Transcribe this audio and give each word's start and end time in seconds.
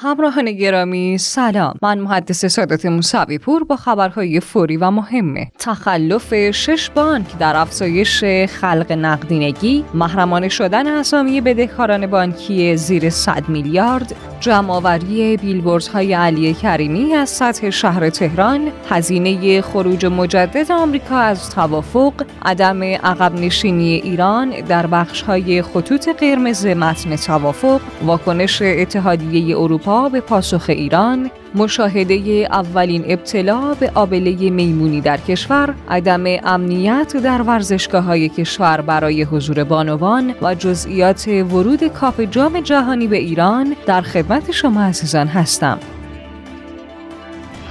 همراهان 0.00 0.52
گرامی 0.52 1.18
سلام. 1.18 1.74
من 1.82 1.98
محدث 1.98 2.44
سادات 2.44 2.86
موسوی 2.86 3.38
پور 3.38 3.64
با 3.64 3.76
خبرهای 3.76 4.40
فوری 4.40 4.76
و 4.76 4.90
مهمه. 4.90 5.50
تخلف 5.58 6.50
شش 6.50 6.90
بانک 6.90 7.38
در 7.38 7.56
افزایش 7.56 8.24
خلق 8.48 8.92
نقدینگی 8.92 9.84
محرمانه 9.94 10.48
شدن 10.48 10.86
اسامی 10.86 11.40
بدهکاران 11.40 12.06
بانکی 12.06 12.76
زیر 12.76 13.10
100 13.10 13.48
میلیارد 13.48 14.14
جمعآوری 14.40 15.36
بیلبوردهای 15.36 16.14
علی 16.14 16.54
کریمی 16.54 17.14
از 17.14 17.28
سطح 17.28 17.70
شهر 17.70 18.10
تهران 18.10 18.72
هزینه 18.90 19.60
خروج 19.60 20.06
مجدد 20.06 20.72
آمریکا 20.72 21.16
از 21.16 21.50
توافق 21.50 22.12
عدم 22.44 22.82
عقب 22.82 23.34
نشینی 23.34 23.94
ایران 23.94 24.50
در 24.50 24.86
بخشهای 24.86 25.62
خطوط 25.62 26.08
قرمز 26.08 26.66
متن 26.66 27.16
توافق 27.16 27.80
واکنش 28.04 28.62
اتحادیه 28.62 29.58
اروپا 29.58 29.87
به 29.88 30.20
پاسخ 30.20 30.64
ایران 30.68 31.30
مشاهده 31.54 32.14
اولین 32.50 33.04
ابتلا 33.06 33.74
به 33.74 33.90
آبله 33.94 34.50
میمونی 34.50 35.00
در 35.00 35.16
کشور 35.16 35.74
عدم 35.88 36.24
امنیت 36.44 37.16
در 37.16 37.42
ورزشگاه 37.42 38.04
های 38.04 38.28
کشور 38.28 38.80
برای 38.80 39.22
حضور 39.22 39.64
بانوان 39.64 40.34
و 40.42 40.54
جزئیات 40.54 41.28
ورود 41.28 41.84
کاپ 41.84 42.20
جام 42.20 42.60
جهانی 42.60 43.06
به 43.06 43.16
ایران 43.16 43.76
در 43.86 44.00
خدمت 44.00 44.50
شما 44.50 44.82
عزیزان 44.82 45.26
هستم. 45.26 45.78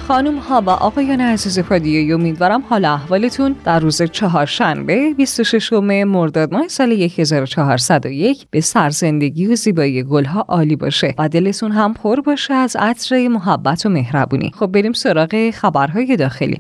خانم 0.08 0.38
ها 0.38 0.62
و 0.62 0.70
آقایان 0.70 1.22
عزیز 1.22 1.60
پادیه 1.60 2.16
امیدوارم 2.16 2.64
حال 2.70 2.86
احوالتون 2.86 3.56
در 3.66 3.80
روز 3.80 4.02
چهارشنبه 4.02 5.14
26 5.14 5.74
مرداد 5.74 6.54
ماه 6.54 6.68
سال 6.68 6.92
1401 6.92 8.48
به 8.52 8.62
سرزندگی 8.62 9.48
و 9.48 9.56
زیبایی 9.56 10.04
گلها 10.04 10.46
عالی 10.48 10.76
باشه 10.76 11.16
و 11.18 11.30
دلتون 11.30 11.72
هم 11.72 11.94
پر 11.94 12.22
باشه 12.22 12.54
از 12.54 12.76
عطر 12.76 13.28
محبت 13.28 13.86
و 13.86 13.90
مهربونی. 13.90 14.52
خب 14.60 14.68
بریم 14.68 14.94
سراغ 14.94 15.50
خبرهای 15.50 16.16
داخلی. 16.16 16.60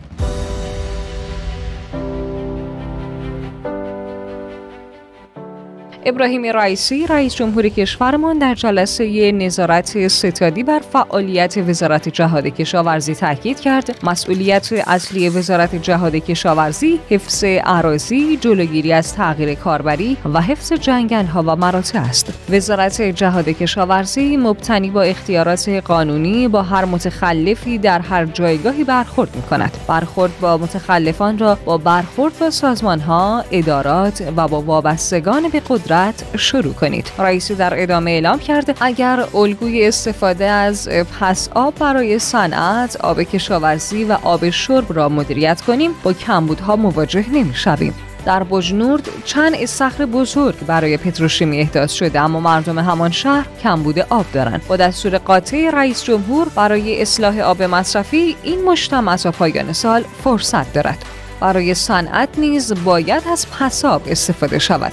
ابراهیم 6.10 6.46
رئیسی 6.46 7.08
رئیس 7.08 7.36
جمهور 7.36 7.70
کشورمان 7.70 8.38
در 8.38 8.56
جلسه 8.56 9.32
نظارت 9.32 10.08
ستادی 10.08 10.64
بر 10.64 10.80
فعالیت 10.80 11.58
وزارت 11.58 12.10
جهاد 12.10 12.48
کشاورزی 12.48 13.16
تاکید 13.16 13.60
کرد. 13.60 14.00
مسئولیت 14.04 14.70
اصلی 14.88 15.30
وزارت 15.30 15.76
جهاد 15.76 16.16
کشاورزی 16.16 17.00
حفظ 17.10 17.44
اراضی 17.48 18.38
جلوگیری 18.38 18.94
از 18.94 19.14
تغییر 19.14 19.54
کاربری 19.54 20.18
و 20.34 20.42
حفظ 20.42 20.74
جنگلها 20.74 21.44
و 21.44 21.56
مراتع 21.56 22.00
است. 22.00 22.34
وزارت 22.50 23.02
جهاد 23.02 23.50
کشاورزی 23.50 24.38
مبتنی 24.38 24.90
با 24.90 25.02
اختیارات 25.02 25.70
قانونی 25.70 26.48
با 26.48 26.64
هر 26.64 26.86
متخلفی 26.86 27.78
در 27.78 28.00
هر 28.00 28.26
جایگاهی 28.26 28.84
برخورد 28.84 29.36
می 29.36 29.42
کند 29.42 29.78
برخورد 29.88 30.32
با 30.42 30.58
متخلفان 30.58 31.38
را 31.38 31.58
با 31.66 31.78
برخورد 31.78 32.40
با 32.40 32.50
سازمانها 32.50 33.44
ادارات 33.52 34.34
و 34.38 34.48
با 34.48 34.62
وابستگان 34.62 35.50
به 35.50 35.62
قدرت 35.70 35.97
شروع 36.38 36.74
کنید. 36.74 37.12
رئیسی 37.20 37.56
در 37.56 37.82
ادامه 37.82 38.12
اعلام 38.12 38.40
کرده 38.40 38.74
اگر 38.82 39.24
الگوی 39.34 39.88
استفاده 39.88 40.46
از 40.46 40.90
پس 40.90 41.50
آب 41.56 41.76
برای 41.76 42.20
صنعت، 42.20 42.96
آب 42.96 43.22
کشاورزی 43.22 44.04
و 44.04 44.18
آب 44.24 44.50
شرب 44.50 44.86
را 44.98 45.10
مدیریت 45.10 45.62
کنیم 45.62 45.92
با 46.04 46.14
کمبودها 46.14 46.76
مواجه 46.76 47.26
نمی‌شویم. 47.30 47.94
در 48.26 48.44
بجنورد 48.44 49.10
چند 49.26 49.56
استخر 49.56 50.06
بزرگ 50.06 50.56
برای 50.66 50.98
پتروشیمی 50.98 51.60
احداث 51.60 51.92
شده 51.92 52.20
اما 52.20 52.40
مردم 52.40 52.80
همان 52.80 53.12
شهر 53.12 53.46
کمبود 53.64 54.00
آب 54.00 54.26
دارند 54.34 54.68
با 54.68 54.76
دستور 54.76 55.18
قاطع 55.18 55.70
رئیس 55.74 56.04
جمهور 56.04 56.50
برای 56.56 57.02
اصلاح 57.02 57.40
آب 57.40 57.64
مصرفی 57.64 58.36
این 58.44 58.64
مجتمع 58.64 59.16
تا 59.16 59.32
پایان 59.32 59.74
سال 59.74 60.04
فرصت 60.24 60.74
دارد 60.74 61.06
برای 61.40 61.74
صنعت 61.74 62.30
نیز 62.38 62.74
باید 62.84 63.24
از 63.32 63.48
پساب 63.60 64.02
استفاده 64.08 64.60
شود 64.60 64.92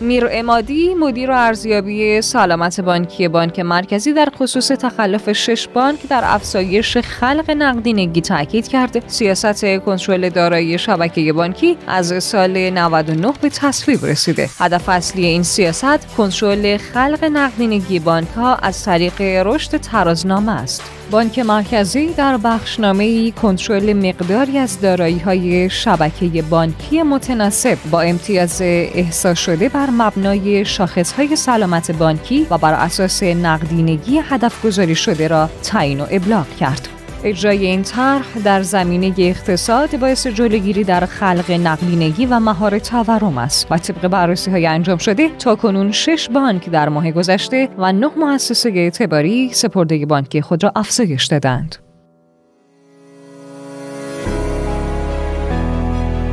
میر 0.00 0.28
امادی 0.30 0.94
مدیر 0.94 1.32
ارزیابی 1.32 2.22
سلامت 2.22 2.80
بانکی 2.80 3.28
بانک 3.28 3.60
مرکزی 3.60 4.12
در 4.12 4.28
خصوص 4.38 4.68
تخلف 4.68 5.32
شش 5.32 5.68
بانک 5.68 6.08
در 6.08 6.22
افزایش 6.24 6.96
خلق 6.96 7.50
نقدینگی 7.50 8.20
تاکید 8.20 8.68
کرد 8.68 9.08
سیاست 9.08 9.64
کنترل 9.78 10.28
دارایی 10.30 10.78
شبکه 10.78 11.32
بانکی 11.32 11.78
از 11.86 12.24
سال 12.24 12.70
99 12.70 13.32
به 13.40 13.48
تصویب 13.48 14.04
رسیده. 14.06 14.50
هدف 14.58 14.88
اصلی 14.88 15.26
این 15.26 15.42
سیاست 15.42 16.16
کنترل 16.16 16.76
خلق 16.76 17.24
نقدینگی 17.32 17.98
بانک 17.98 18.28
ها 18.28 18.54
از 18.54 18.84
طریق 18.84 19.20
رشد 19.20 19.76
ترازنامه 19.76 20.52
است. 20.52 20.95
بانک 21.10 21.38
مرکزی 21.38 22.06
در 22.06 22.36
بخشنامه 22.36 23.30
کنترل 23.30 23.92
مقداری 23.92 24.58
از 24.58 24.80
دارایی 24.80 25.18
های 25.18 25.70
شبکه 25.70 26.42
بانکی 26.42 27.02
متناسب 27.02 27.78
با 27.90 28.00
امتیاز 28.00 28.62
احساس 28.62 29.38
شده 29.38 29.68
بر 29.68 29.90
مبنای 29.90 30.64
شاخص 30.64 31.12
های 31.12 31.36
سلامت 31.36 31.90
بانکی 31.90 32.46
و 32.50 32.58
بر 32.58 32.74
اساس 32.74 33.22
نقدینگی 33.22 34.18
هدف 34.18 34.64
گذاری 34.64 34.94
شده 34.94 35.28
را 35.28 35.50
تعیین 35.62 36.00
و 36.00 36.06
ابلاغ 36.10 36.46
کرد. 36.60 36.95
اجرای 37.26 37.66
این 37.66 37.82
طرح 37.82 38.38
در 38.44 38.62
زمینه 38.62 39.14
اقتصاد 39.18 40.00
باعث 40.00 40.26
جلوگیری 40.26 40.84
در 40.84 41.06
خلق 41.06 41.50
نقدینگی 41.50 42.26
و 42.26 42.40
مهار 42.40 42.78
تورم 42.78 43.38
است 43.38 43.66
و 43.70 43.78
طبق 43.78 44.08
بررسی 44.08 44.50
های 44.50 44.66
انجام 44.66 44.98
شده 44.98 45.28
تا 45.28 45.54
کنون 45.56 45.92
شش 45.92 46.28
بانک 46.28 46.70
در 46.70 46.88
ماه 46.88 47.10
گذشته 47.10 47.68
و 47.78 47.92
نه 47.92 48.10
مؤسسه 48.16 48.68
اعتباری 48.68 49.50
سپرده 49.52 50.06
بانکی 50.06 50.40
خود 50.42 50.64
را 50.64 50.72
افزایش 50.76 51.26
دادند. 51.26 51.85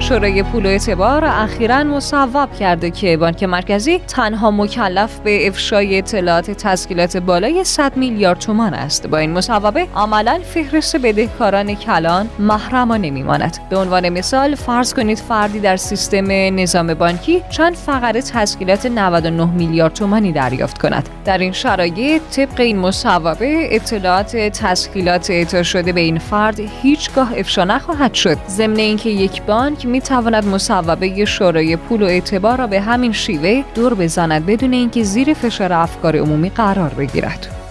شورای 0.04 0.44
پول 0.44 0.66
و 0.66 0.70
اعتبار 0.70 1.26
اخیرا 1.26 1.84
مصوب 1.84 2.54
کرده 2.60 2.92
که 2.92 3.18
بانک 3.18 3.44
مرکزی 3.44 4.00
تنها 4.00 4.52
مکلف 4.52 5.20
به 5.20 5.48
افشای 5.48 5.98
اطلاعات 5.98 6.52
تسهیلات 6.52 7.18
بالای 7.18 7.64
100 7.64 7.98
میلیارد 7.98 8.40
تومان 8.40 8.74
است. 8.74 9.08
با 9.08 9.18
این 9.18 9.32
مصوبه 9.32 9.88
عملا 9.96 10.40
فهرست 10.54 10.98
بدهکاران 10.98 11.76
کلان 11.76 12.30
محرمانه 12.40 13.10
میماند 13.10 13.58
به 13.70 13.78
عنوان 13.78 14.10
مثال 14.10 14.56
فرض 14.56 14.94
کنید 14.94 15.18
فردی 15.18 15.60
در 15.60 15.78
سیستم 15.78 16.32
نظام 16.32 16.94
بانکی 16.94 17.42
چند 17.50 17.76
فقره 17.76 18.22
تسهیلات 18.22 18.86
99 18.86 19.46
میلیارد 19.46 19.94
تومانی 19.94 20.32
دریافت 20.32 20.78
کند. 20.78 21.10
در 21.26 21.38
این 21.38 21.52
شرایط 21.52 22.22
طبق 22.32 22.60
این 22.60 22.80
مصوبه 22.80 23.76
اطلاعات 23.76 24.36
تسهیلات 24.36 25.30
اعطا 25.30 25.64
شده 25.64 25.92
به 25.92 26.02
این 26.02 26.20
فرد 26.20 26.60
هیچگاه 26.82 27.34
افشا 27.38 27.64
نخواهد 27.64 28.14
شد. 28.14 28.38
ضمن 28.48 28.78
اینکه 28.78 29.10
یک 29.10 29.42
بانک 29.42 29.93
می 29.94 30.02
تواند 30.02 30.46
مصوبه 30.46 31.26
شورای 31.26 31.76
پول 31.76 32.02
و 32.02 32.06
اعتبار 32.06 32.58
را 32.58 32.68
به 32.68 32.82
همین 32.82 33.12
شیوه 33.12 33.64
دور 33.76 33.94
بزند 33.94 34.46
بدون 34.46 34.74
اینکه 34.74 35.04
زیر 35.04 35.34
فشار 35.34 35.74
افکار 35.74 36.18
عمومی 36.18 36.50
قرار 36.50 36.90
بگیرد. 36.90 37.63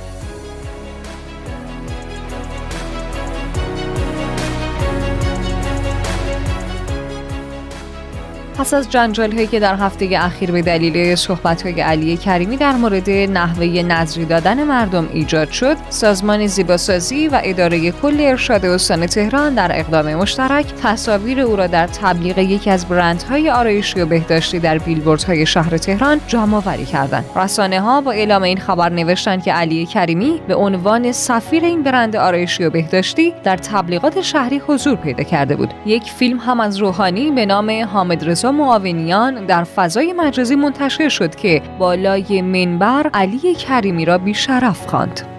پس 8.63 8.75
از 8.75 8.91
جنجال 8.91 9.33
هایی 9.33 9.47
که 9.47 9.61
در 9.61 9.75
هفته 9.75 10.09
اخیر 10.13 10.53
به 10.53 10.63
دلیل 10.63 11.15
صحبت 11.15 11.63
های 11.63 11.81
علی 11.81 12.17
کریمی 12.17 12.57
در 12.57 12.73
مورد 12.73 13.11
نحوه 13.11 13.67
نظری 13.67 14.25
دادن 14.25 14.65
مردم 14.65 15.09
ایجاد 15.13 15.51
شد 15.51 15.77
سازمان 15.89 16.47
زیباسازی 16.47 17.29
و 17.29 17.41
اداره 17.45 17.91
کل 17.91 18.17
ارشاد 18.21 18.67
استان 18.67 19.07
تهران 19.07 19.55
در 19.55 19.71
اقدام 19.81 20.15
مشترک 20.15 20.67
تصاویر 20.83 21.41
او 21.41 21.57
را 21.57 21.67
در 21.67 21.87
تبلیغ 21.87 22.39
یکی 22.39 22.71
از 22.71 22.89
برندهای 22.89 23.51
آرایشی 23.51 24.01
و 24.01 24.07
بهداشتی 24.07 24.59
در 24.59 24.79
بیلبوردهای 24.79 25.47
شهر 25.47 25.77
تهران 25.77 26.21
جمع 26.27 26.57
آوری 26.57 26.85
کردند. 26.85 27.25
رسانه 27.37 27.81
ها 27.81 28.01
با 28.01 28.13
اعلام 28.13 28.43
این 28.43 28.59
خبر 28.59 28.89
نوشتند 28.89 29.43
که 29.43 29.53
علی 29.53 29.87
کریمی 29.87 30.41
به 30.49 30.55
عنوان 30.55 31.13
سفیر 31.13 31.65
این 31.65 31.83
برند 31.83 32.17
آرایشی 32.17 32.65
و 32.65 32.71
بهداشتی 32.71 33.35
در 33.45 33.57
تبلیغات 33.57 34.21
شهری 34.21 34.59
حضور 34.59 34.97
پیدا 34.97 35.25
کرده 35.25 35.57
بود. 35.57 35.75
یک 35.87 36.03
فیلم 36.03 36.39
هم 36.39 36.61
از 36.61 36.77
روحانی 36.77 37.31
به 37.31 37.47
نام 37.47 37.85
حامد 37.85 38.29
رضا 38.29 38.52
معاونیان 38.53 39.47
در 39.47 39.65
فضای 39.65 40.13
مجازی 40.13 40.57
منتشر 40.57 41.09
شد 41.09 41.35
که 41.35 41.63
بالای 41.79 42.43
منبر 42.43 43.11
علی 43.15 43.55
کریمی 43.55 44.05
را 44.05 44.19
بیشرف 44.19 44.87
خواند. 44.87 45.32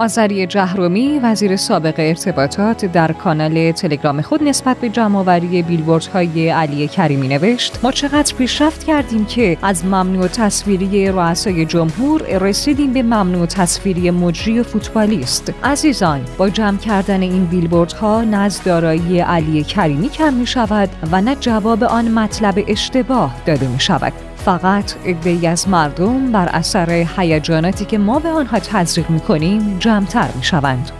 آذری 0.00 0.46
جهرومی 0.46 1.18
وزیر 1.22 1.56
سابق 1.56 1.94
ارتباطات 1.98 2.84
در 2.84 3.12
کانال 3.12 3.72
تلگرام 3.72 4.22
خود 4.22 4.42
نسبت 4.42 4.76
به 4.76 4.88
جمعآوری 4.88 5.62
بیلبوردهای 5.62 6.48
علی 6.48 6.88
کریمی 6.88 7.28
نوشت 7.28 7.78
ما 7.82 7.92
چقدر 7.92 8.34
پیشرفت 8.34 8.84
کردیم 8.84 9.24
که 9.24 9.58
از 9.62 9.84
ممنوع 9.84 10.28
تصویری 10.28 11.08
رؤسای 11.08 11.64
جمهور 11.64 12.22
رسیدیم 12.22 12.92
به 12.92 13.02
ممنوع 13.02 13.46
تصویری 13.46 14.10
مجری 14.10 14.60
و 14.60 14.62
فوتبالیست. 14.62 15.52
عزیزان 15.64 16.20
با 16.38 16.48
جمع 16.48 16.78
کردن 16.78 17.22
این 17.22 17.44
بیلبوردها 17.44 18.22
نه 18.22 18.36
از 18.36 18.62
دارایی 18.64 19.20
علی 19.20 19.64
کریمی 19.64 20.08
کم 20.08 20.34
می 20.34 20.46
شود 20.46 20.88
و 21.12 21.20
نه 21.20 21.34
جواب 21.34 21.84
آن 21.84 22.08
مطلب 22.08 22.64
اشتباه 22.68 23.34
داده 23.46 23.68
می 23.68 23.80
شود 23.80 24.29
فقط 24.44 24.94
عدهای 25.06 25.46
از 25.46 25.68
مردم 25.68 26.32
بر 26.32 26.48
اثر 26.48 27.06
هیجاناتی 27.16 27.84
که 27.84 27.98
ما 27.98 28.18
به 28.18 28.28
آنها 28.28 28.58
تزریق 28.58 29.10
می‌کنیم 29.10 29.76
جمعتر 29.78 30.28
می‌شوند. 30.36 30.99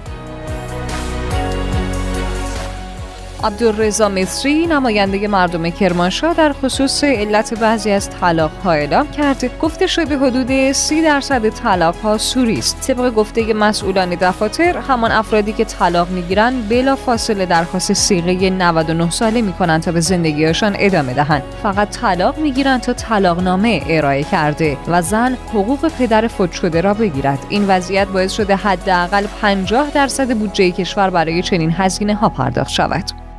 عبدالرضا 3.45 4.09
مصری 4.09 4.67
نماینده 4.67 5.29
مردم 5.29 5.71
کرمانشاه 5.71 6.35
در 6.35 6.53
خصوص 6.53 7.05
علت 7.05 7.55
بعضی 7.55 7.91
از 7.91 8.11
طلاق 8.11 8.51
ها 8.65 8.73
اعلام 8.73 9.11
کرد. 9.11 9.59
گفته 9.59 9.87
شده 9.87 10.19
حدود 10.19 10.73
سی 10.73 11.03
درصد 11.03 11.49
طلاق 11.49 11.97
ها 11.97 12.19
سوری 12.19 12.59
است. 12.59 12.81
طبق 12.81 13.15
گفته 13.15 13.55
مسئولان 13.55 14.09
دفاتر 14.11 14.79
همان 14.79 15.13
افرادی 15.13 15.53
که 15.53 15.65
طلاق 15.65 16.11
می‌گیرند 16.11 16.69
بلا 16.69 16.97
فاصله 16.97 17.47
درخواست 17.47 17.93
سیغه 17.93 18.51
99 18.51 19.11
ساله 19.11 19.43
می‌کنند 19.43 19.83
تا 19.83 19.93
به 19.93 20.01
زندگیشان 20.01 20.77
ادامه 20.79 21.15
دهند. 21.15 21.43
فقط 21.63 21.91
طلاق 21.91 22.39
می‌گیرند 22.39 22.81
تا 22.81 22.93
طلاقنامه 22.93 23.83
ارائه 23.89 24.23
کرده 24.23 24.77
و 24.89 25.03
زن 25.03 25.37
حقوق 25.49 25.89
پدر 25.99 26.29
فوت 26.29 26.53
شده 26.53 26.81
را 26.81 26.95
بگیرد. 26.95 27.39
این 27.49 27.65
وضعیت 27.69 28.09
باعث 28.09 28.33
شده 28.33 28.57
حداقل 28.57 29.27
50 29.43 29.91
درصد 29.91 30.37
بودجه 30.37 30.71
کشور 30.71 31.11
برای 31.11 31.43
چنین 31.43 31.75
هزینه 31.77 32.15
ها 32.15 32.29
پرداخت 32.29 32.71
شود. 32.71 33.30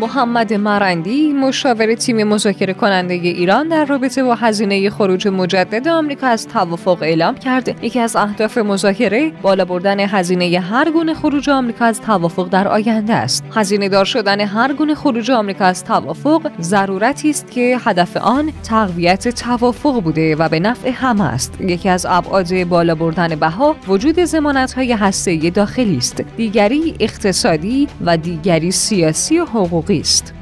محمد 0.00 0.52
مرندی 0.52 1.32
مشاور 1.32 1.94
تیم 1.94 2.24
مذاکره 2.24 2.74
کننده 2.74 3.14
ایران 3.14 3.68
در 3.68 3.84
رابطه 3.84 4.22
با 4.22 4.34
هزینه 4.34 4.90
خروج 4.90 5.28
مجدد 5.28 5.88
آمریکا 5.88 6.26
از 6.26 6.48
توافق 6.48 6.98
اعلام 7.02 7.34
کرد 7.34 7.84
یکی 7.84 8.00
از 8.00 8.16
اهداف 8.16 8.58
مذاکره 8.58 9.32
بالا 9.42 9.64
بردن 9.64 10.00
هزینه 10.00 10.60
هر 10.60 10.90
گونه 10.90 11.14
خروج 11.14 11.50
آمریکا 11.50 11.84
از 11.84 12.00
توافق 12.00 12.48
در 12.48 12.68
آینده 12.68 13.14
است. 13.14 13.44
هزینه 13.54 13.88
دار 13.88 14.04
شدن 14.04 14.40
هر 14.40 14.72
گونه 14.72 14.94
خروج 14.94 15.30
آمریکا 15.30 15.64
از 15.64 15.84
توافق 15.84 16.50
ضرورتی 16.60 17.30
است 17.30 17.50
که 17.50 17.78
هدف 17.84 18.16
آن 18.16 18.52
تقویت 18.62 19.28
توافق 19.28 20.02
بوده 20.02 20.36
و 20.36 20.48
به 20.48 20.60
نفع 20.60 20.90
همه 20.90 21.24
است. 21.24 21.60
یکی 21.60 21.88
از 21.88 22.06
ابعاد 22.08 22.64
بالا 22.64 22.94
بردن 22.94 23.28
بها 23.28 23.76
وجود 23.88 24.24
ضمانت‌های 24.24 24.92
هسته‌ای 24.92 25.50
داخلی 25.50 25.96
است. 25.96 26.22
دیگری 26.36 26.94
اقتصادی 27.00 27.88
و 28.04 28.16
دیگری 28.16 28.70
سیاسی 28.70 29.38
و 29.38 29.44
حقوقی 29.86 30.00
است. 30.00 30.32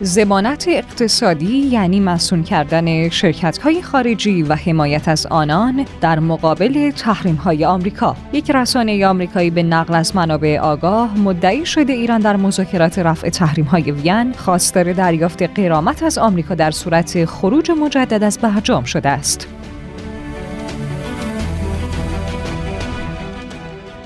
زمانت 0.00 0.64
اقتصادی 0.68 1.58
یعنی 1.58 2.00
مسون 2.00 2.42
کردن 2.42 3.08
شرکت 3.08 3.58
های 3.58 3.82
خارجی 3.82 4.42
و 4.42 4.54
حمایت 4.54 5.08
از 5.08 5.26
آنان 5.26 5.86
در 6.00 6.18
مقابل 6.18 6.90
تحریم 6.90 7.34
های 7.34 7.64
آمریکا. 7.64 8.16
یک 8.32 8.50
رسانه 8.50 9.06
آمریکایی 9.06 9.50
به 9.50 9.62
نقل 9.62 9.94
از 9.94 10.16
منابع 10.16 10.58
آگاه 10.58 11.18
مدعی 11.18 11.66
شده 11.66 11.92
ایران 11.92 12.20
در 12.20 12.36
مذاکرات 12.36 12.98
رفع 12.98 13.28
تحریم 13.28 13.64
های 13.64 13.90
وین 13.90 14.32
خواستار 14.32 14.92
دریافت 14.92 15.42
قرامت 15.42 16.02
از 16.02 16.18
آمریکا 16.18 16.54
در 16.54 16.70
صورت 16.70 17.24
خروج 17.24 17.70
مجدد 17.70 18.22
از 18.24 18.38
برجام 18.38 18.84
شده 18.84 19.08
است. 19.08 19.48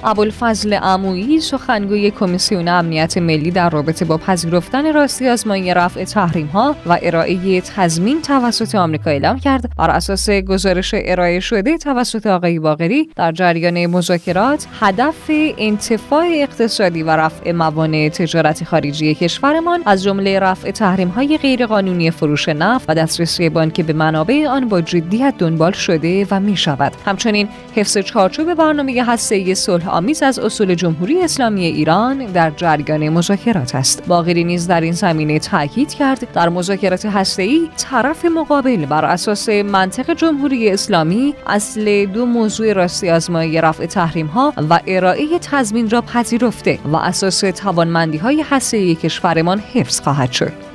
ابوالفضل 0.07 0.73
عمویی 0.73 1.41
سخنگوی 1.41 2.11
کمیسیون 2.11 2.69
امنیت 2.69 3.19
ملی 3.19 3.51
در 3.51 3.71
رابطه 3.71 4.05
با 4.05 4.17
پذیرفتن 4.17 4.95
راستی 4.95 5.29
آزمایی 5.29 5.75
رفع 5.75 6.05
تحریم 6.05 6.47
ها 6.47 6.77
و 6.87 6.99
ارائه 7.03 7.61
تضمین 7.61 8.23
توسط 8.23 8.75
آمریکا 8.75 9.11
اعلام 9.11 9.39
کرد. 9.39 9.71
بر 9.79 9.91
اساس 9.91 10.31
گزارش 10.31 10.95
ارائه 10.99 11.41
شده 11.41 11.79
توسط 11.79 12.27
آقای 12.27 12.59
باقری 12.59 13.11
در 13.17 13.33
جریان 13.33 13.87
مذاکرات 13.87 14.67
هدف 14.81 15.31
انتفاع 15.59 16.27
اقتصادی 16.33 17.03
و 17.03 17.11
رفع 17.11 17.53
موانع 17.53 18.09
تجارت 18.09 18.65
خارجی 18.65 19.15
کشورمان 19.15 19.83
از 19.87 20.05
جمله 20.05 20.39
رفع 20.39 20.71
تحریم 20.71 21.09
های 21.09 21.39
غیرقانونی 21.39 22.11
فروش 22.11 22.49
نفت 22.49 22.91
و 22.91 22.95
دسترسی 22.95 23.49
بانک 23.49 23.81
به 23.81 23.93
منابع 23.93 24.47
آن 24.49 24.69
با 24.69 24.81
جدیت 24.81 25.35
دنبال 25.39 25.73
شده 25.73 26.27
و 26.31 26.41
می 26.41 26.57
شود 26.57 26.93
همچنین 27.07 27.49
حفظ 27.75 27.99
چارچوب 27.99 28.55
برنامه 28.55 29.05
هسته‌ای 29.05 29.55
صلح 29.55 29.96
آمیز 29.97 30.23
از 30.23 30.39
اصول 30.39 30.75
جمهوری 30.75 31.23
اسلامی 31.23 31.65
ایران 31.65 32.27
در 32.27 32.51
جریان 32.51 33.09
مذاکرات 33.09 33.75
است. 33.75 34.07
باقری 34.07 34.45
نیز 34.45 34.67
در 34.67 34.81
این 34.81 34.93
زمینه 34.93 35.39
تاکید 35.39 35.95
کرد 35.95 36.33
در 36.33 36.49
مذاکرات 36.49 37.07
هسته‌ای 37.07 37.69
طرف 37.77 38.25
مقابل 38.25 38.87
بر 38.87 39.05
اساس 39.05 39.49
منطق 39.49 40.15
جمهوری 40.15 40.71
اسلامی 40.71 41.35
اصل 41.47 42.07
دو 42.07 42.27
موضوع 42.27 42.73
راستی 42.73 43.11
آزمایی 43.11 43.61
رفع 43.61 43.87
تحریم 43.87 44.27
ها 44.27 44.53
و 44.71 44.81
ارائه 44.87 45.39
تضمین 45.39 45.91
را 45.91 46.01
پذیرفته 46.01 46.79
و 46.85 46.97
اساس 46.97 47.41
توانمندی 47.41 48.19
های 48.19 48.45
هسته‌ای 48.51 48.95
کشورمان 48.95 49.63
حفظ 49.75 50.01
خواهد 50.01 50.33
شد. 50.33 50.66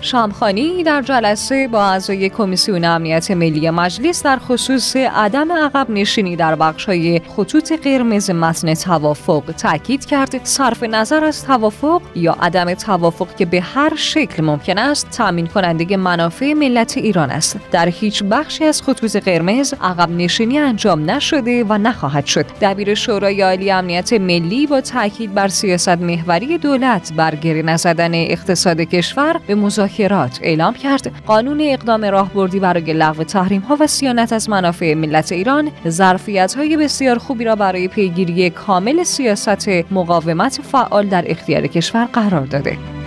شامخانی 0.00 0.82
در 0.82 1.02
جلسه 1.02 1.68
با 1.68 1.84
اعضای 1.84 2.28
کمیسیون 2.28 2.84
امنیت 2.84 3.30
ملی 3.30 3.70
مجلس 3.70 4.22
در 4.22 4.38
خصوص 4.38 4.96
عدم 4.96 5.52
عقب 5.52 5.90
نشینی 5.90 6.36
در 6.36 6.54
بخش‌های 6.54 7.20
خطوط 7.36 7.72
قرمز 7.72 8.30
متن 8.30 8.74
توافق 8.74 9.42
تاکید 9.58 10.04
کرد. 10.04 10.40
صرف 10.44 10.82
نظر 10.82 11.24
از 11.24 11.44
توافق 11.44 12.02
یا 12.14 12.36
عدم 12.40 12.74
توافق 12.74 13.36
که 13.36 13.46
به 13.46 13.60
هر 13.60 13.92
شکل 13.96 14.44
ممکن 14.44 14.78
است 14.78 15.10
تامین 15.10 15.46
کننده 15.46 15.96
منافع 15.96 16.52
ملت 16.52 16.96
ایران 16.96 17.30
است. 17.30 17.58
در 17.70 17.88
هیچ 17.88 18.22
بخشی 18.22 18.64
از 18.64 18.82
خطوط 18.82 19.16
قرمز 19.16 19.74
عقب 19.82 20.10
نشینی 20.10 20.58
انجام 20.58 21.10
نشده 21.10 21.64
و 21.64 21.78
نخواهد 21.78 22.26
شد. 22.26 22.46
دبیر 22.60 22.94
شورای 22.94 23.42
عالی 23.42 23.70
امنیت 23.70 24.12
ملی 24.12 24.66
با 24.66 24.80
تاکید 24.80 25.34
بر 25.34 25.48
سیاست 25.48 25.88
محوری 25.88 26.58
دولت 26.58 27.12
بر 27.16 27.34
گره 27.34 27.62
نزدن 27.62 28.14
اقتصاد 28.14 28.80
کشور 28.80 29.40
به 29.46 29.54
مذاکره 29.54 29.89
مذاکرات 29.90 30.38
اعلام 30.42 30.74
کرد. 30.74 31.12
قانون 31.26 31.60
اقدام 31.60 32.04
راهبردی 32.04 32.60
برای 32.60 32.92
لغو 32.92 33.24
تحریم 33.24 33.60
ها 33.60 33.76
و 33.80 33.86
سیانت 33.86 34.32
از 34.32 34.50
منافع 34.50 34.94
ملت 34.94 35.32
ایران 35.32 35.70
ظرفیت 35.88 36.54
های 36.54 36.76
بسیار 36.76 37.18
خوبی 37.18 37.44
را 37.44 37.56
برای 37.56 37.88
پیگیری 37.88 38.50
کامل 38.50 39.02
سیاست 39.02 39.68
مقاومت 39.68 40.60
فعال 40.62 41.06
در 41.06 41.24
اختیار 41.26 41.66
کشور 41.66 42.04
قرار 42.04 42.46
داده. 42.46 42.99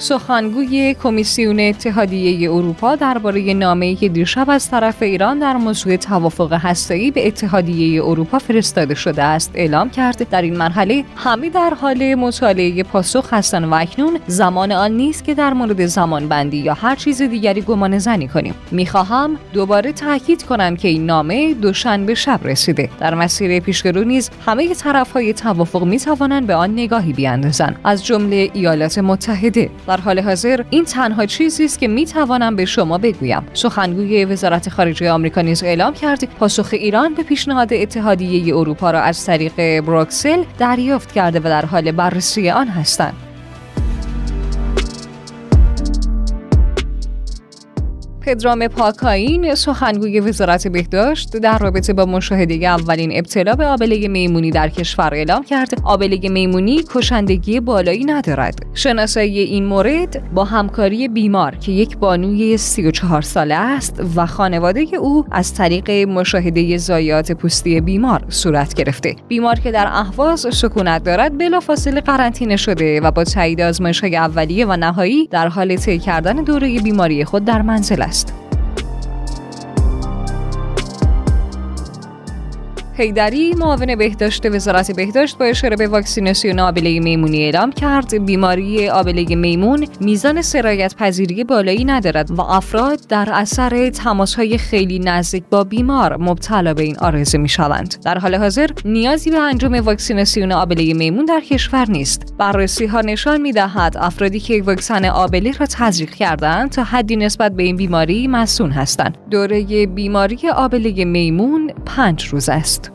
سخنگوی 0.00 0.94
کمیسیون 1.02 1.60
اتحادیه 1.60 2.50
اروپا 2.50 2.96
درباره 2.96 3.54
نامه‌ای 3.54 3.94
که 3.94 4.08
دیشب 4.08 4.50
از 4.50 4.70
طرف 4.70 5.02
ایران 5.02 5.38
در 5.38 5.56
موضوع 5.56 5.96
توافق 5.96 6.52
هسته‌ای 6.52 7.10
به 7.10 7.26
اتحادیه 7.26 8.04
اروپا 8.04 8.38
فرستاده 8.38 8.94
شده 8.94 9.22
است 9.22 9.50
اعلام 9.54 9.90
کرد. 9.90 10.28
در 10.30 10.42
این 10.42 10.56
مرحله 10.56 11.04
همه 11.16 11.50
در 11.50 11.72
حال 11.80 12.14
مطالعه 12.14 12.82
پاسخ 12.82 13.34
هستند 13.34 13.64
و 13.64 13.74
اکنون 13.74 14.18
زمان 14.26 14.72
آن 14.72 14.92
نیست 14.92 15.24
که 15.24 15.34
در 15.34 15.52
مورد 15.52 15.86
زمان 15.86 16.28
بندی 16.28 16.56
یا 16.56 16.74
هر 16.74 16.96
چیز 16.96 17.22
دیگری 17.22 17.60
گمان 17.60 17.98
زنی 17.98 18.28
کنیم. 18.28 18.54
می‌خواهم 18.70 19.36
دوباره 19.52 19.92
تاکید 19.92 20.42
کنم 20.42 20.76
که 20.76 20.88
این 20.88 21.06
نامه 21.06 21.54
دوشنبه 21.54 22.14
شب 22.14 22.40
رسیده. 22.44 22.90
در 23.00 23.14
مسیر 23.14 23.60
پیشرو 23.60 24.04
نیز 24.04 24.30
همه 24.46 24.74
طرفهای 24.74 25.32
توافق 25.32 25.84
می‌توانند 25.84 26.46
به 26.46 26.54
آن 26.54 26.72
نگاهی 26.72 27.12
بیاندازند. 27.12 27.80
از 27.84 28.06
جمله 28.06 28.50
ایالات 28.54 28.98
متحده 28.98 29.70
در 29.90 30.00
حال 30.00 30.18
حاضر 30.18 30.64
این 30.70 30.84
تنها 30.84 31.26
چیزی 31.26 31.64
است 31.64 31.78
که 31.78 31.88
می 31.88 32.06
توانم 32.06 32.56
به 32.56 32.64
شما 32.64 32.98
بگویم. 32.98 33.42
سخنگوی 33.52 34.24
وزارت 34.24 34.68
خارجه 34.68 35.10
آمریکا 35.10 35.40
نیز 35.40 35.64
اعلام 35.64 35.94
کرد 35.94 36.24
پاسخ 36.24 36.68
ایران 36.72 37.14
به 37.14 37.22
پیشنهاد 37.22 37.72
اتحادیه 37.72 38.56
اروپا 38.56 38.90
را 38.90 39.00
از 39.00 39.26
طریق 39.26 39.80
بروکسل 39.80 40.44
دریافت 40.58 41.12
کرده 41.12 41.40
و 41.40 41.42
در 41.42 41.66
حال 41.66 41.92
بررسی 41.92 42.50
آن 42.50 42.68
هستند. 42.68 43.29
پدرام 48.30 48.68
پاکاین 48.68 49.54
سخنگوی 49.54 50.20
وزارت 50.20 50.68
بهداشت 50.68 51.36
در 51.36 51.58
رابطه 51.58 51.92
با 51.92 52.04
مشاهده 52.04 52.54
اولین 52.54 53.10
ابتلا 53.14 53.54
به 53.54 53.66
آبله 53.66 54.08
میمونی 54.08 54.50
در 54.50 54.68
کشور 54.68 55.14
اعلام 55.14 55.44
کرد. 55.44 55.68
آبله 55.84 56.28
میمونی 56.28 56.82
کشندگی 56.94 57.60
بالایی 57.60 58.04
ندارد. 58.04 58.58
شناسایی 58.74 59.38
این 59.38 59.64
مورد 59.64 60.34
با 60.34 60.44
همکاری 60.44 61.08
بیمار 61.08 61.54
که 61.54 61.72
یک 61.72 61.98
بانوی 61.98 62.56
34 62.56 63.22
ساله 63.22 63.54
است 63.54 64.02
و 64.16 64.26
خانواده 64.26 64.80
او 64.80 65.24
از 65.30 65.54
طریق 65.54 65.90
مشاهده 65.90 66.76
زایات 66.76 67.32
پوستی 67.32 67.80
بیمار 67.80 68.24
صورت 68.28 68.74
گرفته. 68.74 69.16
بیمار 69.28 69.54
که 69.54 69.70
در 69.70 69.86
اهواز 69.86 70.46
سکونت 70.52 71.04
دارد 71.04 71.38
بلافاصله 71.38 72.00
قرنطینه 72.00 72.56
شده 72.56 73.00
و 73.00 73.10
با 73.10 73.24
تایید 73.24 73.60
آزمایش‌های 73.60 74.16
اولیه 74.16 74.66
و 74.66 74.76
نهایی 74.76 75.26
در 75.26 75.48
حال 75.48 75.76
طی 75.76 75.98
کردن 75.98 76.36
دوره 76.36 76.80
بیماری 76.80 77.24
خود 77.24 77.44
در 77.44 77.62
منزل 77.62 78.02
است. 78.02 78.19
podcast. 78.24 78.49
هیدری 83.00 83.54
معاون 83.54 83.96
بهداشت 83.96 84.46
وزارت 84.46 84.90
بهداشت 84.96 85.38
با 85.38 85.44
اشاره 85.44 85.76
به 85.76 85.86
واکسیناسیون 85.86 86.60
آبله 86.60 87.00
میمونی 87.00 87.44
اعلام 87.44 87.72
کرد 87.72 88.24
بیماری 88.24 88.88
آبله 88.88 89.34
میمون 89.36 89.86
میزان 90.00 90.42
سرایت 90.42 90.94
پذیری 90.94 91.44
بالایی 91.44 91.84
ندارد 91.84 92.30
و 92.30 92.40
افراد 92.40 93.00
در 93.08 93.28
اثر 93.32 93.90
تماس 93.90 94.34
های 94.34 94.58
خیلی 94.58 94.98
نزدیک 94.98 95.44
با 95.50 95.64
بیمار 95.64 96.16
مبتلا 96.16 96.74
به 96.74 96.82
این 96.82 96.98
آرزه 96.98 97.38
می 97.38 97.48
شوند. 97.48 97.94
در 98.04 98.18
حال 98.18 98.34
حاضر 98.34 98.70
نیازی 98.84 99.30
به 99.30 99.38
انجام 99.38 99.74
واکسیناسیون 99.74 100.52
آبله 100.52 100.94
میمون 100.94 101.24
در 101.24 101.40
کشور 101.40 101.90
نیست. 101.90 102.34
بررسی 102.38 102.86
ها 102.86 103.00
نشان 103.00 103.40
می 103.40 103.52
دهد 103.52 103.96
افرادی 103.98 104.40
که 104.40 104.62
واکسن 104.62 105.04
آبله 105.04 105.52
را 105.52 105.66
تزریق 105.66 106.10
کردند 106.10 106.70
تا 106.70 106.84
حدی 106.84 107.16
نسبت 107.16 107.52
به 107.52 107.62
این 107.62 107.76
بیماری 107.76 108.28
مسون 108.28 108.70
هستند. 108.70 109.18
دوره 109.30 109.86
بیماری 109.86 110.48
آبله 110.48 111.04
میمون 111.04 111.72
پنج 111.86 112.24
روز 112.24 112.48
است. 112.48 112.89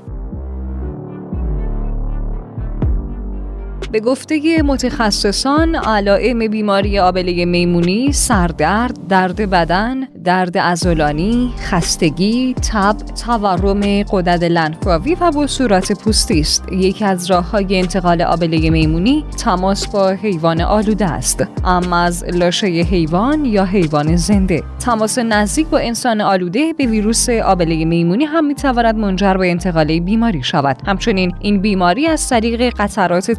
به 3.95 4.01
گفته 4.01 4.61
متخصصان 4.63 5.75
علائم 5.75 6.47
بیماری 6.47 6.99
آبله 6.99 7.45
میمونی 7.45 8.11
سردرد، 8.11 9.07
درد 9.07 9.49
بدن، 9.49 10.03
درد 10.23 10.57
ازولانی، 10.57 11.51
خستگی، 11.59 12.55
تب، 12.71 12.95
تورم 13.25 14.03
قدرت 14.03 14.43
لنفاوی 14.43 15.15
و 15.21 15.31
بصورت 15.31 15.91
پوستی 15.91 16.39
است. 16.39 16.71
یکی 16.71 17.05
از 17.05 17.31
راه 17.31 17.49
های 17.51 17.79
انتقال 17.79 18.21
آبله 18.21 18.69
میمونی 18.69 19.25
تماس 19.37 19.87
با 19.87 20.09
حیوان 20.09 20.61
آلوده 20.61 21.05
است. 21.05 21.47
اما 21.65 21.97
از 21.97 22.23
لاشه 22.33 22.67
حیوان 22.67 23.45
یا 23.45 23.65
حیوان 23.65 24.15
زنده. 24.15 24.63
تماس 24.79 25.19
نزدیک 25.19 25.67
با 25.67 25.77
انسان 25.77 26.21
آلوده 26.21 26.73
به 26.77 26.85
ویروس 26.85 27.29
آبله 27.29 27.85
میمونی 27.85 28.25
هم 28.25 28.45
می‌تواند 28.45 28.95
منجر 28.95 29.33
به 29.33 29.49
انتقال 29.49 29.99
بیماری 29.99 30.43
شود. 30.43 30.77
همچنین 30.85 31.35
این 31.39 31.61
بیماری 31.61 32.07
از 32.07 32.29
طریق 32.29 32.73
قطرات 32.77 33.31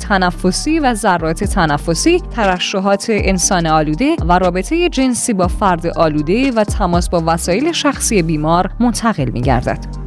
تنفسی 0.46 0.78
و 0.78 0.94
ذرات 0.94 1.44
تنفسی، 1.44 2.18
ترشحات 2.18 3.06
انسان 3.10 3.66
آلوده 3.66 4.16
و 4.28 4.38
رابطه 4.38 4.88
جنسی 4.88 5.32
با 5.32 5.48
فرد 5.48 5.86
آلوده 5.86 6.52
و 6.52 6.64
تماس 6.64 7.08
با 7.08 7.22
وسایل 7.26 7.72
شخصی 7.72 8.22
بیمار 8.22 8.70
منتقل 8.80 9.30
می 9.30 9.42
گردد. 9.42 10.05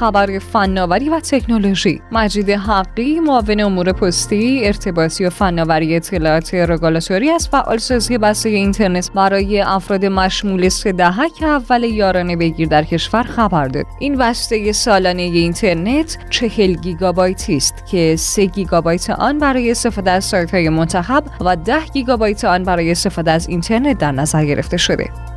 خبر 0.00 0.38
فناوری 0.38 1.08
و 1.08 1.20
تکنولوژی. 1.20 2.00
مجید 2.12 2.50
حقی 2.50 3.20
معاون 3.20 3.60
امور 3.60 3.92
پستی 3.92 4.60
ارتباطی 4.64 5.24
و 5.24 5.30
فناوری 5.30 5.96
اطلاعات 5.96 6.54
رگولاتوری 6.54 7.30
از 7.30 7.48
فعالسازی 7.48 8.18
بسته 8.18 8.48
اینترنت 8.48 9.10
برای 9.12 9.60
افراد 9.60 10.04
مشمول 10.04 10.68
سه 10.68 10.92
دهک 10.92 11.42
اول 11.42 11.84
یارانه 11.84 12.36
بگیر 12.36 12.68
در 12.68 12.84
کشور 12.84 13.22
خبر 13.22 13.68
داد. 13.68 13.86
این 13.98 14.18
بسته 14.18 14.72
سالانه 14.72 15.22
اینترنت 15.22 16.18
چهل 16.30 16.74
گیگابایتی 16.74 17.56
است 17.56 17.86
که 17.90 18.16
3 18.16 18.44
گیگابایت 18.44 19.10
آن 19.10 19.38
برای 19.38 19.70
استفاده 19.70 20.10
از 20.10 20.24
سایت 20.24 20.54
منتخب 20.54 21.24
و 21.40 21.56
10 21.56 21.80
گیگابایت 21.92 22.44
آن 22.44 22.62
برای 22.62 22.90
استفاده 22.90 23.30
از 23.30 23.48
اینترنت 23.48 23.98
در 23.98 24.12
نظر 24.12 24.44
گرفته 24.44 24.76
شده. 24.76 25.29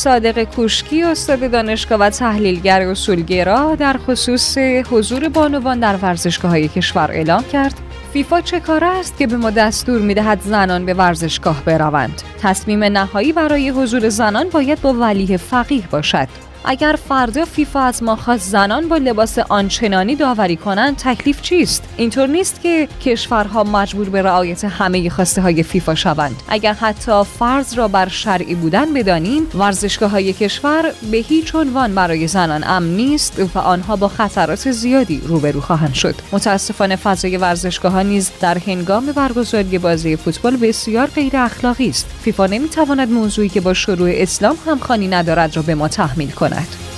صادق 0.00 0.44
کوشکی 0.44 1.02
استاد 1.02 1.50
دانشگاه 1.50 1.98
و 2.00 2.10
تحلیلگر 2.10 2.80
اصولگرا 2.82 3.74
در 3.74 3.96
خصوص 4.06 4.58
حضور 4.90 5.28
بانوان 5.28 5.80
در 5.80 5.96
ورزشگاه 5.96 6.50
های 6.50 6.68
کشور 6.68 7.10
اعلام 7.10 7.44
کرد. 7.52 7.74
فیفا 8.12 8.40
چه 8.40 8.60
کار 8.60 8.84
است 8.84 9.18
که 9.18 9.26
به 9.26 9.36
ما 9.36 9.50
دستور 9.50 10.00
می‌دهد 10.00 10.40
زنان 10.40 10.86
به 10.86 10.94
ورزشگاه 10.94 11.64
بروند؟ 11.64 12.22
تصمیم 12.42 12.84
نهایی 12.84 13.32
برای 13.32 13.68
حضور 13.68 14.08
زنان 14.08 14.48
باید 14.48 14.80
با 14.80 14.92
ولیه 14.92 15.36
فقیه 15.36 15.82
باشد. 15.90 16.28
اگر 16.64 16.98
فردا 17.08 17.44
فیفا 17.44 17.80
از 17.80 18.02
ما 18.02 18.16
خواست 18.16 18.50
زنان 18.50 18.88
با 18.88 18.96
لباس 18.96 19.38
آنچنانی 19.38 20.16
داوری 20.16 20.56
کنند 20.56 20.96
تکلیف 20.96 21.42
چیست؟ 21.42 21.82
اینطور 21.96 22.26
نیست 22.26 22.60
که 22.60 22.88
کشورها 23.04 23.64
مجبور 23.64 24.08
به 24.08 24.22
رعایت 24.22 24.64
همه 24.64 25.10
خواسته 25.10 25.42
های 25.42 25.62
فیفا 25.62 25.94
شوند. 25.94 26.42
اگر 26.48 26.72
حتی 26.72 27.24
فرض 27.38 27.74
را 27.74 27.88
بر 27.88 28.08
شرعی 28.08 28.54
بودن 28.54 28.94
بدانیم 28.94 29.46
ورزشگاه 29.54 30.10
های 30.10 30.32
کشور 30.32 30.92
به 31.10 31.16
هیچ 31.16 31.54
عنوان 31.54 31.94
برای 31.94 32.26
زنان 32.26 32.64
امن 32.66 32.96
نیست 32.96 33.42
و 33.54 33.58
آنها 33.58 33.96
با 33.96 34.08
خطرات 34.08 34.70
زیادی 34.70 35.22
روبرو 35.26 35.60
خواهند 35.60 35.94
شد. 35.94 36.14
متاسفانه 36.32 36.96
فضای 36.96 37.36
ورزشگاه 37.36 37.92
ها 37.92 38.02
نیز 38.02 38.30
در 38.40 38.58
هنگام 38.58 39.06
برگزاری 39.06 39.78
بازی 39.78 40.16
فوتبال 40.16 40.56
بسیار 40.56 41.06
غیر 41.06 41.36
اخلاقی 41.36 41.88
است. 41.88 42.06
فیفا 42.22 42.46
نمی‌تواند 42.46 43.10
موضوعی 43.10 43.48
که 43.48 43.60
با 43.60 43.74
شروع 43.74 44.10
اسلام 44.12 44.56
همخوانی 44.66 45.08
ندارد 45.08 45.56
را 45.56 45.62
به 45.62 45.74
ما 45.74 45.88
تحمیل 45.88 46.30
کند. 46.30 46.49
کند. 46.50 46.90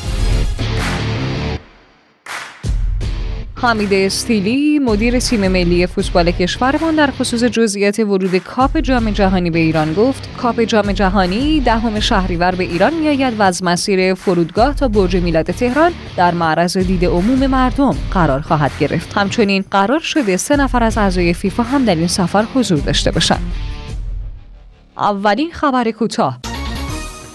حمید 3.63 3.93
استیلی 3.93 4.79
مدیر 4.79 5.19
تیم 5.19 5.49
ملی 5.49 5.87
فوتبال 5.87 6.31
کشورمان 6.31 6.95
در 6.95 7.11
خصوص 7.11 7.45
جزئیات 7.45 7.99
ورود 7.99 8.37
کاپ 8.37 8.79
جام 8.79 9.11
جهانی 9.11 9.51
به 9.51 9.59
ایران 9.59 9.95
گفت 9.95 10.37
کاپ 10.37 10.61
جام 10.61 10.93
جهانی 10.93 11.61
دهم 11.61 12.01
شهریور 12.01 12.55
به 12.55 12.65
ایران 12.65 12.95
میآید 12.95 13.41
و 13.41 13.43
از 13.43 13.65
مسیر 13.65 14.15
فرودگاه 14.15 14.75
تا 14.75 14.89
برج 14.89 15.17
میلاد 15.17 15.51
تهران 15.51 15.93
در 16.17 16.35
معرض 16.35 16.77
دید 16.77 17.05
عموم 17.05 17.47
مردم 17.47 17.97
قرار 18.11 18.41
خواهد 18.41 18.71
گرفت. 18.81 19.19
همچنین 19.19 19.65
قرار 19.71 20.01
شده 20.01 20.37
سه 20.37 20.57
نفر 20.57 20.83
از 20.83 20.99
اعضای 20.99 21.35
فیفا 21.35 21.63
هم 21.63 21.85
در 21.85 21.95
این 21.95 22.09
سفر 22.09 22.45
حضور 22.55 22.79
داشته 22.79 23.11
باشند. 23.11 23.53
اولین 24.97 25.51
خبر 25.53 25.91
کوتاه. 25.91 26.52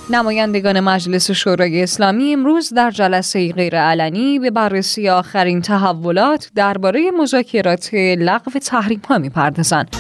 نمایندگان 0.10 0.80
مجلس 0.80 1.32
شورای 1.32 1.84
اسلامی 1.84 2.34
امروز 2.34 2.74
در 2.74 2.92
جلسه 2.92 3.52
غیرعلنی 3.52 4.40
به 4.40 4.52
بررسی 4.52 5.10
آخرین 5.10 5.62
تحولات 5.62 6.52
درباره 6.56 7.12
مذاکرات 7.12 7.94
لغو 7.94 8.52
تحریم 8.52 9.02
ها 9.10 9.18
می‌پردازند. 9.18 9.96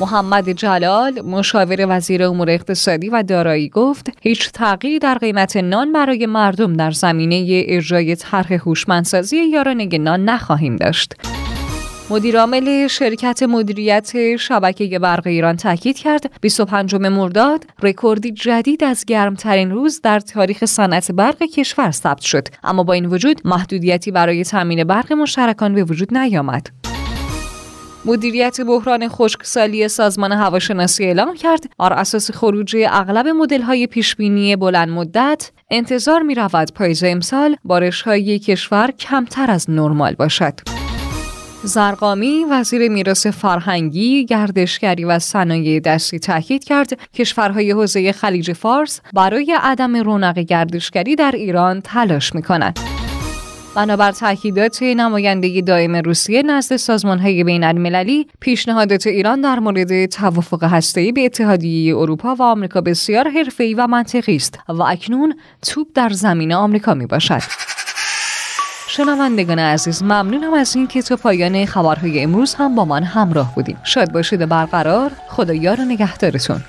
محمد 0.00 0.50
جلال 0.50 1.20
مشاور 1.20 1.86
وزیر 1.88 2.24
امور 2.24 2.50
اقتصادی 2.50 3.08
و 3.08 3.22
دارایی 3.22 3.68
گفت 3.68 4.10
هیچ 4.20 4.50
تغییری 4.52 4.98
در 4.98 5.14
قیمت 5.14 5.56
نان 5.56 5.92
برای 5.92 6.26
مردم 6.26 6.72
در 6.72 6.90
زمینه 6.90 7.64
اجرای 7.68 8.16
طرح 8.16 8.52
هوشمندسازی 8.52 9.36
یارانه 9.36 9.98
نان 9.98 10.24
نخواهیم 10.24 10.76
داشت. 10.76 11.14
مدیرعامل 12.10 12.86
شرکت 12.86 13.42
مدیریت 13.42 14.36
شبکه 14.36 14.98
برق 14.98 15.26
ایران 15.26 15.56
تاکید 15.56 15.98
کرد. 15.98 16.30
25 16.40 16.94
مرداد 16.94 17.64
رکوردی 17.82 18.32
جدید 18.32 18.84
از 18.84 19.04
گرمترین 19.04 19.70
روز 19.70 20.00
در 20.00 20.20
تاریخ 20.20 20.64
صنعت 20.64 21.12
برق 21.12 21.42
کشور 21.42 21.90
ثبت 21.90 22.20
شد. 22.20 22.48
اما 22.64 22.82
با 22.82 22.92
این 22.92 23.06
وجود 23.06 23.40
محدودیتی 23.44 24.10
برای 24.10 24.44
تامین 24.44 24.84
برق 24.84 25.12
مشترکان 25.12 25.74
به 25.74 25.84
وجود 25.84 26.16
نیامد. 26.16 26.66
مدیریت 28.04 28.60
بحران 28.60 29.08
خشکسالی 29.08 29.88
سازمان 29.88 30.32
هواشناسی 30.32 31.04
اعلام 31.04 31.34
کرد. 31.34 31.64
بر 31.78 31.92
اساس 31.92 32.30
خروج 32.30 32.76
اغلب 32.88 33.26
مدل 33.28 33.62
های 33.62 33.86
پیشبینی 33.86 34.56
بلند 34.56 34.88
مدت. 34.88 35.50
انتظار 35.70 36.22
می 36.22 36.34
رود 36.34 36.72
پاییز 36.74 37.04
امسال 37.04 37.56
بارش 37.64 38.02
های 38.02 38.38
کشور 38.38 38.90
کمتر 38.90 39.50
از 39.50 39.70
نرمال 39.70 40.14
باشد. 40.14 40.77
زرقامی 41.62 42.44
وزیر 42.50 42.88
میراث 42.88 43.26
فرهنگی، 43.26 44.24
گردشگری 44.24 45.04
و 45.04 45.18
صنایع 45.18 45.80
دستی 45.80 46.18
تاکید 46.18 46.64
کرد 46.64 46.98
کشورهای 47.14 47.70
حوزه 47.70 48.12
خلیج 48.12 48.52
فارس 48.52 49.00
برای 49.12 49.56
عدم 49.62 49.96
رونق 49.96 50.38
گردشگری 50.38 51.16
در 51.16 51.30
ایران 51.34 51.80
تلاش 51.80 52.34
می‌کنند. 52.34 52.78
بنابر 53.74 54.12
تاکیدات 54.12 54.82
نمایندگی 54.82 55.62
دائم 55.62 55.96
روسیه 55.96 56.42
نزد 56.42 56.76
سازمانهای 56.76 57.44
بین 57.44 57.64
المللی 57.64 58.26
پیشنهادات 58.40 59.06
ایران 59.06 59.40
در 59.40 59.58
مورد 59.58 60.06
توافق 60.06 60.64
هسته‌ای 60.64 61.12
به 61.12 61.24
اتحادیه 61.24 61.96
اروپا 61.96 62.34
و 62.34 62.42
آمریکا 62.42 62.80
بسیار 62.80 63.28
حرفه‌ای 63.28 63.74
و 63.74 63.86
منطقی 63.86 64.36
است 64.36 64.58
و 64.68 64.82
اکنون 64.82 65.34
توپ 65.62 65.86
در 65.94 66.08
زمین 66.08 66.52
آمریکا 66.52 66.94
می 66.94 67.06
باشد. 67.06 67.67
شنوندگان 68.90 69.58
عزیز 69.58 70.02
ممنونم 70.02 70.54
از 70.54 70.76
این 70.76 70.86
که 70.86 71.02
تا 71.02 71.16
پایان 71.16 71.66
خبرهای 71.66 72.22
امروز 72.22 72.54
هم 72.54 72.74
با 72.74 72.84
من 72.84 73.02
همراه 73.02 73.54
بودیم 73.54 73.76
شاد 73.84 74.12
باشید 74.12 74.48
برقرار. 74.48 75.12
خدایا 75.28 75.74
رو 75.74 75.84
نگهدارتون. 75.84 76.60